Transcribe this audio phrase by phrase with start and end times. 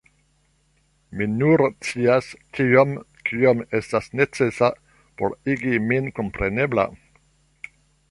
[1.19, 2.95] Mi nur scias tiom,
[3.29, 4.73] kiom estas necesa
[5.21, 6.93] por igi min komprenebla.